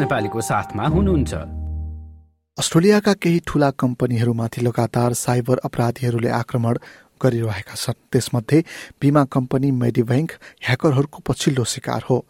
[0.00, 1.34] नेपालीको साथमा हुनुहुन्छ।
[2.58, 6.78] अस्ट्रेलियाका केही ठूला कम्पनीहरूमाथि लगातार साइबर अपराधीहरूले आक्रमण
[7.22, 8.64] गरिरहेका छन्। त्यसमध्ये
[9.00, 10.32] बीमा कम्पनी मेडिब्याङ्क
[10.64, 12.26] ह्याकरहरूको पछिल्लो शिकार हो।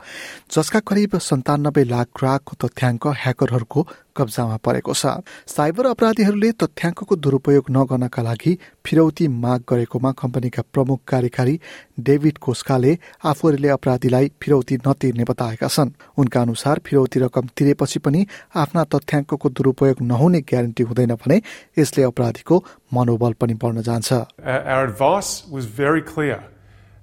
[0.51, 3.87] जसका करिब सन्तानब्बे लाख ग्राहकको तथ्याङ्क ह्याकरहरूको
[4.21, 8.53] कब्जामा परेको छ। साइबर अपराधीहरूले तथ्याङ्कको दुरूपयोग नगर्नका लागि
[8.87, 11.55] फिरौती माग गरेकोमा कम्पनीका प्रमुख कार्यकारी
[12.01, 12.93] डेभिड कोस्काले
[13.25, 18.21] आफूहरूले अपराधीलाई फिरौती नतिर्ने बताएका छन्। उनका अनुसार फिरौती रकम तिरेपछि पनि
[18.63, 21.37] आफ्ना तथ्याङ्कको दुरूपयोग नहुने ग्यारेन्टी हुँदैन भने
[21.79, 22.65] यसले अपराधीको
[22.95, 24.11] मनोबल पनि बढ्न जान्छ.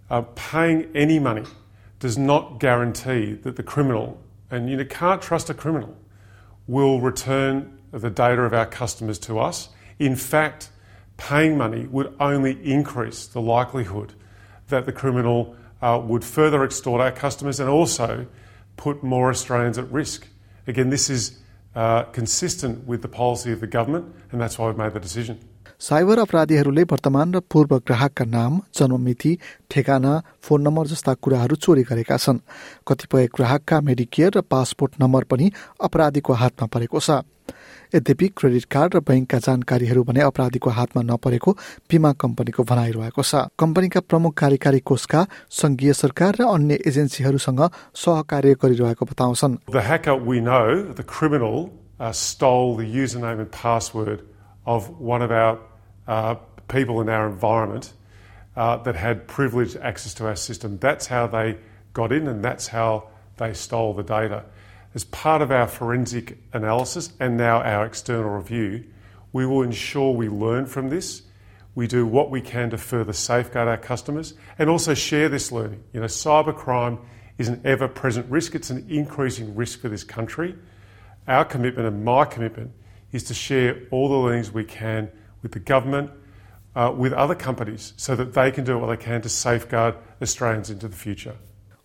[0.09, 1.43] Uh,
[1.99, 4.17] does not guarantee that the criminal,
[4.51, 5.95] and you can't trust a criminal,
[6.67, 9.69] will return the data of our customers to us.
[9.99, 10.69] In fact,
[11.15, 14.13] paying money would only increase the likelihood
[14.67, 18.27] that the criminal uh, would further extort our customers and also
[18.75, 20.27] put more Australians at risk.
[20.67, 21.39] Again, this is
[21.75, 25.39] uh, consistent with the policy of the government, and that's why we've made the decision.
[25.81, 29.37] Cyber अपराधीहरूले वर्तमान र पूर्व ग्राहकका नाम जन्ममिति
[29.69, 32.39] ठेगाना phone number जस्ता कुराहरू चोरी गरेका छन्।
[32.81, 37.21] कतिपय ग्राहकका मेडिकेयर र पासपोर्ट नम्बर पनि अपराधीको हातमा परेको छ।
[37.93, 41.51] यद्यपि क्रेडिट कार्ड र ब्याङ्कका जानकारीहरू भने अपराधीको हातमा नपरेको
[41.85, 45.21] बीमा कम्पनीको भनाइरहेको छ। कम्पनीका प्रमुख कार्यकारी कोषका
[45.53, 47.61] संघीय सरकार र अन्य एजेन्सीहरूसँग
[47.93, 49.61] सहकार्य गरिरहेको बताउँछन्।
[54.67, 55.59] Of one of our
[56.07, 56.35] uh,
[56.67, 57.93] people in our environment
[58.57, 60.77] uh, that had privileged access to our system.
[60.77, 61.57] That's how they
[61.93, 63.07] got in, and that's how
[63.37, 64.43] they stole the data.
[64.93, 68.83] As part of our forensic analysis and now our external review,
[69.31, 71.21] we will ensure we learn from this.
[71.73, 75.83] We do what we can to further safeguard our customers and also share this learning.
[75.93, 76.99] You know, cybercrime
[77.37, 80.55] is an ever present risk, it's an increasing risk for this country.
[81.27, 82.71] Our commitment and my commitment
[83.12, 85.08] is to share all the learnings we can
[85.42, 86.10] with the government,
[86.74, 90.70] uh, with other companies, so that they can do what they can to safeguard Australians
[90.70, 91.36] into the future.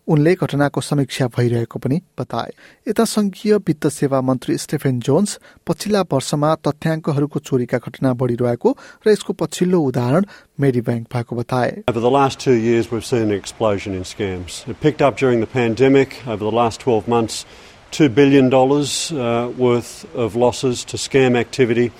[0.08, 2.52] उनले घटनाको समीक्षा भइरहेको पनि बताए
[2.88, 5.38] यता संघीय वित्त सेवा मन्त्री स्टेफेन जोन्स
[5.68, 8.70] पछिल्ला वर्षमा तथ्याङ्कहरूको चोरीका घटना बढिरहेको
[9.06, 10.24] र यसको पछिल्लो उदाहरण
[10.64, 14.64] मेरी ब्याङ्क भएको बताए Over the last two years, we've seen an explosion in scams.
[14.66, 16.16] It picked up during the pandemic.
[16.26, 17.44] Over the last 12 months,
[17.93, 21.91] $2 billion uh, worth of losses to scam activity.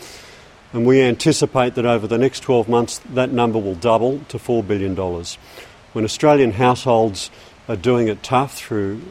[0.73, 4.67] And we anticipate that over the next 12 months, that number will double to $4
[4.67, 4.95] billion.
[5.93, 7.29] When Australian households
[7.69, 9.01] are doing it tough through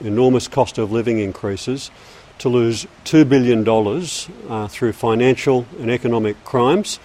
[0.00, 1.90] enormous cost of living increases,
[2.38, 3.68] to lose $2 billion
[4.48, 6.98] uh, through financial and economic crimes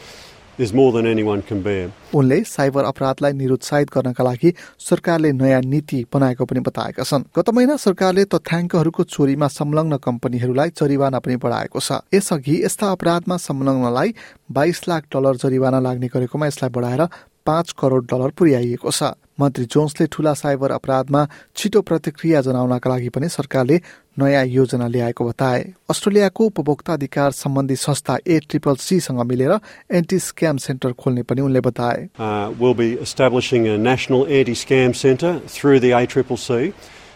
[2.15, 7.75] उनले cyber अपराधलाई निरुत्साहित गर्नका लागि सरकारले नयाँ नीति बनाएको पनि बताएका छन्। गत महिना
[7.77, 14.13] सरकारले तथ्याङ्कहरूको चोरीमा संलग्न कम्पनीहरूलाई जरिवाना पनि बढाएको छ। यसअघि यस्ता अपराधमा संलग्नलाई
[14.51, 17.01] बाइस लाख डलर जरिवाना लाग्ने गरेकोमा यसलाई बढाएर
[17.48, 21.26] पाँच करोड डलर पुर्याइएको छ मन्त्री जोन्सले ठूला साइबर अपराधमा
[21.56, 23.80] छिटो प्रतिक्रिया जनाउनका लागि पनि सरकारले
[24.18, 29.58] नयाँ योजना ल्याएको बताए अस्ट्रेलियाको उपभोक्ता अधिकार सम्बन्धी संस्था ए ट्रिपल सीसँग मिलेर
[29.98, 34.94] एन्टी स्क्याम सेन्टर खोल्ने पनि उनले बताए Uh, we'll be establishing a national anti scam
[34.94, 36.72] centre through the ACCC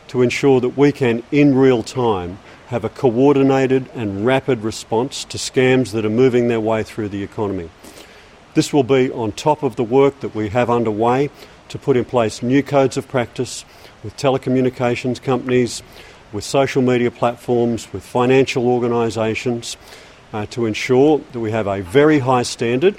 [0.09, 2.39] to ensure that we can, in real time,
[2.69, 7.23] have a coordinated and rapid response to scams that are moving their way through the
[7.23, 7.69] economy.
[8.54, 11.32] This will be on top of the work that we have underway
[11.70, 13.66] to put in place new codes of practice
[14.04, 15.82] with telecommunications companies,
[16.32, 19.76] with social media platforms, with financial organisations
[20.34, 22.96] uh, to ensure that we have a very high standard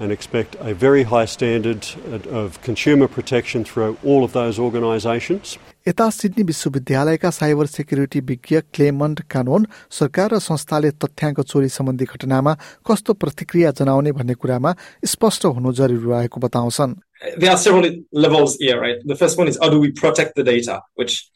[0.00, 1.86] and expect a very high standard
[2.30, 5.58] of consumer protection through all of those organisations.
[5.88, 9.66] यता Sydney विश्वविद्यालयका cyber security विज्ञ क्लेमन्ट कानोन
[9.98, 12.52] सरकार र संस्थाले तथ्याङ्क चोरी सम्बन्धी घटनामा
[12.86, 14.74] कस्तो प्रतिक्रिया जनाउने भन्ने कुरामा
[15.14, 16.94] स्पष्ट हुनु जरुरी रहेको बताउँछन्
[17.38, 18.98] there are several levels here, right?
[19.04, 21.30] The first one is how do we protect the data, which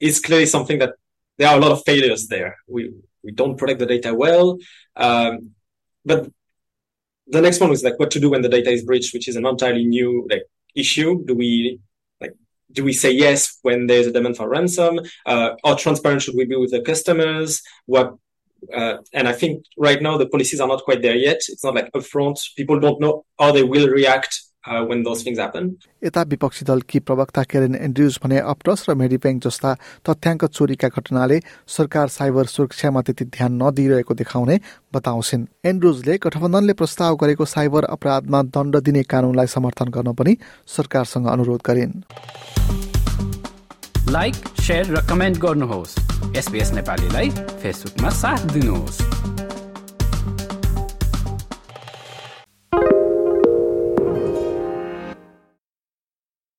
[0.00, 0.94] is clearly something that
[1.38, 2.56] there are a lot of failures there.
[2.66, 2.90] We
[3.22, 4.58] we don't protect the data well,
[4.96, 5.50] um,
[6.04, 6.30] but
[7.29, 9.35] the next one was like what to do when the data is breached, which is
[9.35, 10.43] an entirely new like
[10.75, 11.23] issue.
[11.25, 11.79] Do we
[12.21, 12.33] like
[12.71, 14.99] do we say yes when there's a demand for ransom?
[15.25, 17.61] Uh, how transparent should we be with the customers?
[17.85, 18.15] What
[18.73, 21.41] uh, and I think right now the policies are not quite there yet.
[21.47, 22.39] It's not like upfront.
[22.55, 25.75] People don't know how they will react uh, when those things happen.
[26.03, 29.73] यता विपक्षी दलकी प्रवक्ता केरेन Andrews भने अप्टस र मेडिब्याङ्क जस्ता
[30.05, 34.59] तथ्याङ्क चोरीका घटनाले सरकार cyber सुरक्षामा त्यति ध्यान नदिइरहेको देखाउने
[34.93, 40.37] बताउँछिन्। एन्ड्रुजले गठबन्धनले प्रस्ताव गरेको साइबर अपराधमा दण्ड दिने कानूनलाई समर्थन गर्न पनि
[40.67, 41.93] सरकारसँग अनुरोध गरिन्।
[44.11, 45.97] लाइक शेयर र कमेन्ट गर्नुहोस्।
[46.37, 47.29] एसपिएस नेपालीलाई
[47.61, 48.97] फेसबुकमा साथ दिनुहोस्।